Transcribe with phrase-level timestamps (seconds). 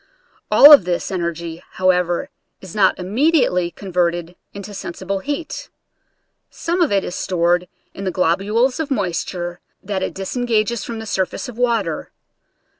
[0.49, 5.69] All of this en ergy, however, is not immediately converted into sensible heat.
[6.49, 11.05] Some of it is stored in the globules of moisture that it disengages from the
[11.05, 12.11] surface of water.